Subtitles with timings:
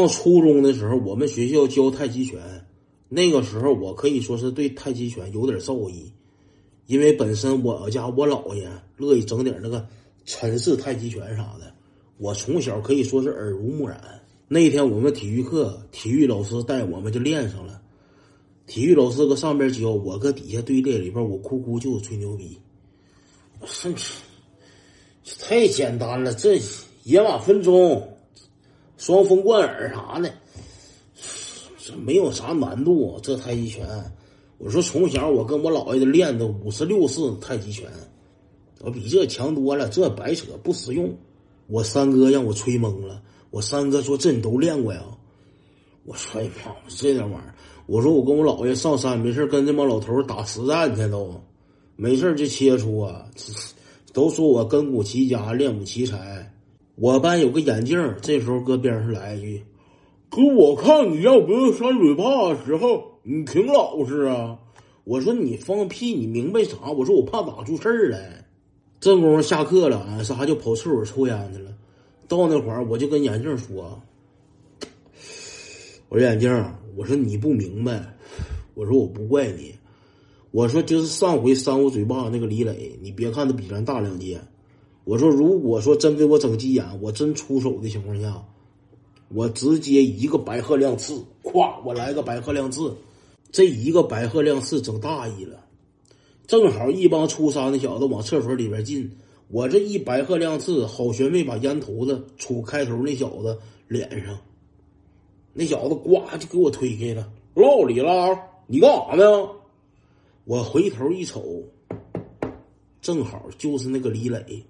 [0.00, 2.40] 上初中的时候，我们学校教太极拳，
[3.10, 6.10] 那个时候我可以说是对太极拳有点造诣，
[6.86, 8.66] 因为本身我家我姥爷
[8.96, 9.86] 乐意整点那个
[10.24, 11.74] 陈式太极拳啥的，
[12.16, 14.00] 我从小可以说是耳濡目染。
[14.48, 17.82] 那天我们体育课，体育老师带我们就练上了。
[18.66, 22.58] 体育老师搁上边教，我搁底下队列里边，我哭哭就吹牛逼。
[23.60, 23.92] 我说
[25.22, 26.58] 这太简单了，这
[27.04, 28.02] 野马分鬃、
[29.02, 30.32] 双峰贯耳啥的，
[31.76, 33.18] 这没有啥难度。
[33.20, 33.84] 这太极拳，
[34.58, 37.90] 我说从小我跟我姥爷练的五十六式太极拳，
[38.78, 39.88] 我比这强多了。
[39.88, 41.12] 这白扯不实用。
[41.66, 43.20] 我三哥让我吹懵了。
[43.50, 45.02] 我三哥说：“这你都练过呀？”
[46.06, 51.42] 我说：“哎妈，这点玩意儿。”我说我跟我姥爷上山没事跟这帮老头打实战去都，
[51.96, 53.26] 没事就切磋啊，
[54.12, 56.48] 都说我根骨奇佳练武奇才。
[57.02, 59.64] 我班有个眼镜，这时候搁边上来一句
[60.30, 64.56] ：“哥，我看你要不是扇嘴巴的时候，你挺老实啊。”
[65.02, 66.92] 我说你放屁，你明白啥？
[66.92, 68.44] 我说我怕打出事儿来。
[69.00, 71.72] 这功夫下课了俺仨就跑厕所抽烟去了。
[72.28, 74.00] 到那会儿我就跟眼镜说
[76.08, 78.00] ：“我说眼镜。”我说你不明白，
[78.74, 79.74] 我说我不怪你，
[80.52, 84.40] 我说就是上回扇我嘴巴那个李磊，你别看他比咱大两届，
[85.04, 88.44] 我说如果说真给我整急眼，我真出手的情况下，
[89.28, 92.80] 我直接一个白鹤亮翅，咵，我来个白鹤亮翅，
[93.50, 95.64] 这一个白鹤亮翅整大意了，
[96.46, 99.10] 正好一帮初三的小子往厕所里边进，
[99.48, 104.38] 我这一白鹤亮翅，好悬没把烟头子杵开头那小子脸上。
[105.52, 109.48] 那小子呱就给我推开了，老李了，你干啥呢？
[110.44, 111.62] 我回头一瞅，
[113.00, 114.64] 正好就是那个李磊，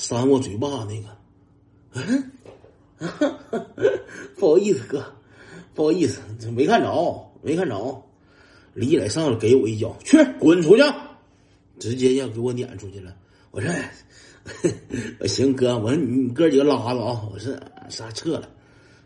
[0.00, 1.08] 扇我嘴巴那个。
[1.94, 2.30] 嗯，
[4.38, 5.04] 不好意思哥，
[5.74, 8.02] 不好意思，这没看着，没看着。
[8.74, 10.82] 李磊上来给我一脚，去滚出去，
[11.80, 13.12] 直接要给我撵出去了。
[13.50, 13.72] 我说，
[15.26, 17.52] 行哥，我说你哥几个拉着啊，我说
[17.88, 18.48] 啥撤了。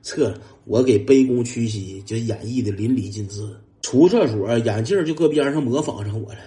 [0.03, 3.41] 撤了，我给卑躬屈膝，就演绎的淋漓尽致。
[3.81, 6.41] 出厕所，眼镜就搁边上模仿上我了。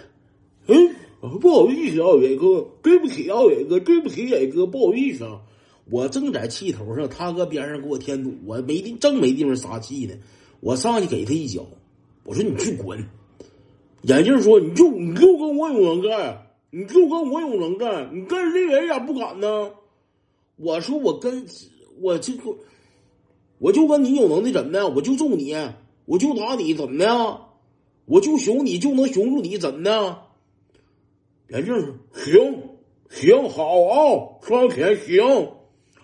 [1.40, 5.42] 不好意思啊，伟哥，对不起啊，伟哥，对不起，伟哥，不好意思啊。
[5.90, 10.14] 我正在气头上，他搁边上给我添堵，我没地正没地方撒气呢。
[10.60, 11.66] 我上去给他一脚，
[12.24, 13.04] 我说你去滚。
[14.02, 19.72] 眼镜说你就你就跟我有能干，你就跟我有能干，你跟李伟咋不敢呢？
[20.58, 21.46] 我说我跟
[22.02, 22.56] 我这个。
[23.58, 24.90] 我就跟你有能耐怎么的？
[24.90, 25.56] 我就揍你，
[26.06, 27.42] 我就打你怎么的？
[28.06, 30.18] 我就熊你就能熊住你怎么的？
[31.50, 32.70] 眼镜行
[33.10, 35.24] 行好啊，上前行，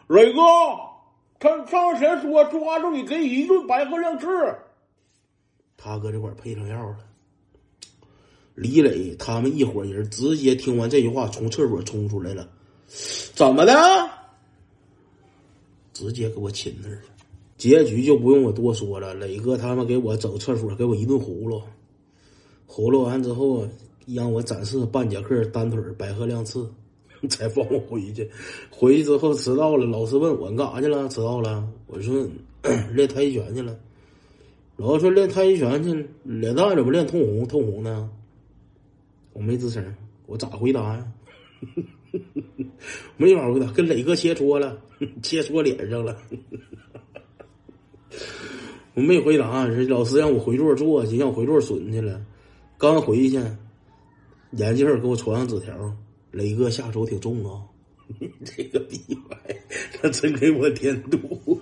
[0.08, 0.42] 磊哥，
[1.40, 4.28] 他上前说抓住你，给你一顿白鹤亮翅。
[5.78, 6.98] 他搁这块配上药了。
[8.54, 12.48] 李磊他们一伙人直接听完这句话，从厕所冲出来了。
[13.34, 13.74] 怎么的？
[15.94, 17.02] 直接给我亲那儿了。
[17.58, 21.64] 结局就不用我多说了，磊哥他们给我整厕所，给我一顿葫芦，
[22.68, 23.68] 葫芦完之后
[24.06, 26.60] 让我展示半节课单腿白鹤亮翅，
[27.30, 28.30] 才放我回去。
[28.70, 31.08] 回去之后迟到了，老师问我你干啥去了？
[31.10, 32.28] 迟到了，我说
[32.94, 33.78] 练太极拳去了。
[34.78, 38.10] 老师说练太极拳去，脸蛋怎么练通红通红呢？
[39.34, 39.96] 我没吱声，
[40.26, 41.08] 我咋回答呀？
[43.16, 44.78] 没法回答，跟磊哥切磋了，
[45.22, 46.18] 切磋脸上了。
[48.94, 52.20] 我没回答，是老师让我回座坐去，让我回座损去了。
[52.78, 53.40] 刚回去，
[54.58, 55.74] 眼镜给我传上纸条
[56.32, 57.64] ：“雷哥下手挺重啊，
[58.44, 59.56] 这个逼玩意，
[59.94, 61.60] 他真给我添堵。”